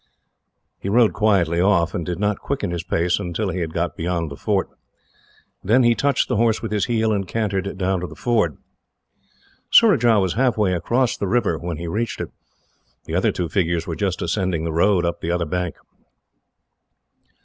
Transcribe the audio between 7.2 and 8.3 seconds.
cantered down to the